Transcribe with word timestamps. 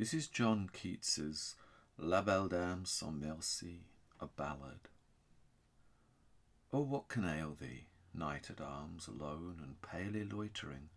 This 0.00 0.14
is 0.14 0.28
John 0.28 0.70
Keats's 0.72 1.56
La 1.98 2.22
Belle 2.22 2.48
Dame 2.48 2.86
sans 2.86 3.14
Merci, 3.20 3.80
a 4.18 4.28
ballad. 4.28 4.88
Oh, 6.72 6.80
what 6.80 7.08
can 7.08 7.26
ail 7.26 7.54
thee, 7.60 7.88
knight 8.14 8.48
at 8.48 8.62
arms, 8.62 9.08
alone 9.08 9.60
and 9.62 9.82
palely 9.82 10.24
loitering? 10.24 10.88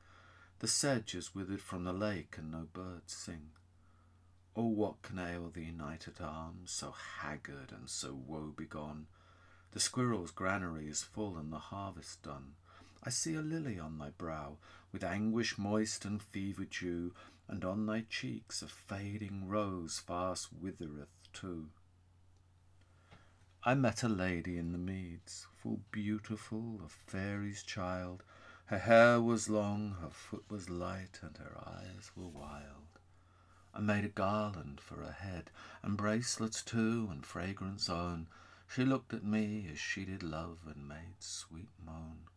The 0.60 0.70
sedge 0.70 1.16
is 1.16 1.36
withered 1.36 1.60
from 1.60 1.84
the 1.84 1.92
lake, 1.92 2.36
and 2.38 2.50
no 2.50 2.70
birds 2.71 3.12
sing. 3.12 3.50
Oh, 4.55 4.70
what 4.70 5.02
can 5.02 5.20
ail 5.20 5.52
thee, 5.54 5.74
knight 5.78 6.08
at 6.08 6.22
arms, 6.26 6.72
so 6.72 6.96
haggard 7.20 7.74
and 7.74 7.90
so 7.90 8.18
woe 8.26 8.54
begone? 8.56 9.08
The 9.74 9.82
squirrel's 9.82 10.32
granary 10.32 10.88
is 10.88 11.04
full, 11.04 11.36
and 11.36 11.52
the 11.52 11.58
harvest 11.58 12.24
done. 12.24 12.54
I 13.04 13.10
see 13.10 13.36
a 13.36 13.42
lily 13.42 13.78
on 13.78 13.98
thy 13.98 14.12
brow, 14.12 14.60
with 14.94 15.04
anguish 15.04 15.58
moist 15.58 16.06
and 16.06 16.22
fever 16.22 16.64
dew, 16.64 17.12
and 17.48 17.66
on 17.66 17.86
thy 17.86 18.05
cheeks 18.10 18.62
a 18.62 18.68
fading 18.68 19.48
rose 19.48 20.00
fast 20.00 20.50
withereth 20.54 21.10
too. 21.33 21.69
I 23.66 23.75
met 23.75 24.04
a 24.04 24.10
lady 24.10 24.57
in 24.57 24.74
the 24.74 24.78
meads, 24.78 25.47
full 25.56 25.82
beautiful, 25.92 26.82
a 26.86 26.89
fairy's 26.89 27.64
child. 27.64 28.24
Her 28.66 28.79
hair 28.79 29.21
was 29.21 29.50
long, 29.50 29.97
her 30.02 30.10
foot 30.10 30.43
was 30.50 30.69
light, 30.69 31.19
and 31.21 31.38
her 31.38 31.57
eyes 31.66 32.11
were 32.16 32.28
wild. 32.28 33.00
I 33.73 33.80
made 33.80 34.03
a 34.03 34.09
garland 34.09 34.81
for 34.81 34.95
her 34.95 35.14
head, 35.14 35.50
and 35.81 35.97
bracelets 35.97 36.61
too, 36.61 37.08
and 37.09 37.25
fragrance 37.25 37.89
own. 37.89 38.28
She 38.67 38.83
looked 38.83 39.14
at 39.14 39.23
me 39.23 39.69
as 39.72 39.80
she 39.80 40.05
did 40.05 40.23
love, 40.23 40.59
and 40.67 40.88
made 40.88 41.16
sweet 41.19 41.69
moan. 41.86 42.28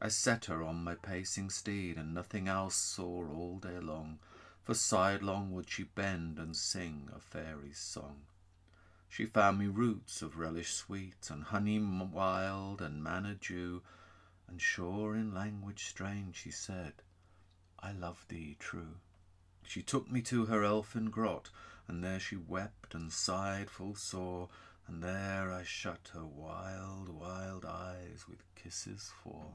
I 0.00 0.08
set 0.08 0.44
her 0.44 0.62
on 0.62 0.84
my 0.84 0.94
pacing 0.94 1.50
steed, 1.50 1.96
and 1.96 2.14
nothing 2.14 2.46
else 2.46 2.76
saw 2.76 3.26
all 3.26 3.58
day 3.58 3.80
long, 3.80 4.20
for 4.62 4.74
sidelong 4.74 5.50
would 5.52 5.68
she 5.68 5.82
bend 5.82 6.38
and 6.38 6.56
sing 6.56 7.10
a 7.12 7.18
fairy's 7.18 7.78
song. 7.78 8.22
She 9.08 9.26
found 9.26 9.58
me 9.58 9.66
roots 9.66 10.22
of 10.22 10.38
relish 10.38 10.72
sweet, 10.72 11.30
and 11.30 11.44
honey 11.44 11.80
wild, 11.80 12.80
and 12.80 13.02
manna 13.02 13.34
dew, 13.34 13.82
and 14.46 14.62
sure 14.62 15.16
in 15.16 15.34
language 15.34 15.86
strange 15.86 16.36
she 16.36 16.52
said, 16.52 17.02
I 17.80 17.92
love 17.92 18.24
thee 18.28 18.56
true. 18.60 19.00
She 19.64 19.82
took 19.82 20.10
me 20.10 20.22
to 20.22 20.46
her 20.46 20.62
elfin 20.62 21.10
grot, 21.10 21.50
and 21.88 22.04
there 22.04 22.20
she 22.20 22.36
wept 22.36 22.94
and 22.94 23.12
sighed 23.12 23.68
full 23.68 23.96
sore, 23.96 24.48
and 24.86 25.02
there 25.02 25.52
I 25.52 25.64
shut 25.64 26.10
her 26.14 26.24
wild, 26.24 27.08
wild 27.08 27.64
eyes 27.64 28.26
with 28.28 28.44
kisses 28.54 29.10
four. 29.22 29.54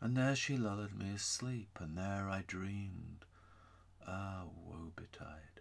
And 0.00 0.16
there 0.16 0.36
she 0.36 0.56
lulled 0.56 0.94
me 0.94 1.14
asleep, 1.14 1.78
and 1.80 1.96
there 1.96 2.28
I 2.28 2.44
dreamed. 2.46 3.24
Ah, 4.06 4.44
woe 4.54 4.92
betide! 4.94 5.60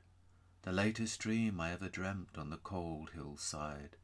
The 0.63 0.71
latest 0.71 1.19
dream 1.19 1.59
I 1.59 1.71
ever 1.71 1.89
dreamt 1.89 2.37
on 2.37 2.49
the 2.49 2.57
cold 2.57 3.11
hillside. 3.13 3.97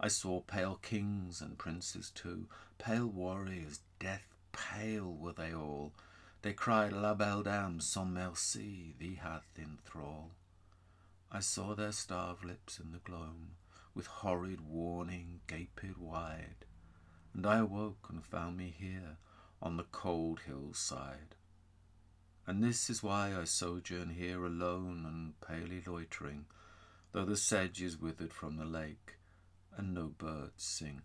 I 0.00 0.08
saw 0.08 0.40
pale 0.40 0.76
kings 0.76 1.40
and 1.40 1.58
princes 1.58 2.10
too, 2.10 2.48
pale 2.78 3.06
warriors, 3.06 3.80
death 4.00 4.26
pale 4.52 5.14
were 5.14 5.32
they 5.32 5.54
all. 5.54 5.92
They 6.42 6.52
cried, 6.52 6.92
La 6.92 7.14
belle 7.14 7.44
dame 7.44 7.80
sans 7.80 8.12
merci, 8.12 8.94
thee 8.98 9.14
hath 9.14 9.46
in 9.56 9.78
thrall. 9.84 10.32
I 11.30 11.40
saw 11.40 11.74
their 11.74 11.92
starved 11.92 12.44
lips 12.44 12.78
in 12.78 12.90
the 12.90 12.98
gloam, 12.98 13.52
with 13.94 14.06
horrid 14.06 14.60
warning 14.60 15.40
gaped 15.46 15.96
wide, 15.98 16.64
and 17.32 17.46
I 17.46 17.58
awoke 17.58 18.08
and 18.10 18.24
found 18.24 18.56
me 18.56 18.74
here 18.76 19.18
on 19.62 19.76
the 19.76 19.84
cold 19.84 20.40
hillside. 20.46 21.36
And 22.46 22.62
this 22.62 22.90
is 22.90 23.02
why 23.02 23.32
I 23.38 23.44
sojourn 23.44 24.10
here 24.10 24.44
alone 24.44 25.04
and 25.06 25.40
palely 25.40 25.80
loitering, 25.86 26.46
though 27.12 27.24
the 27.24 27.36
sedge 27.36 27.80
is 27.80 27.96
withered 27.96 28.32
from 28.32 28.56
the 28.56 28.64
lake, 28.64 29.18
and 29.76 29.94
no 29.94 30.08
birds 30.08 30.64
sing. 30.64 31.02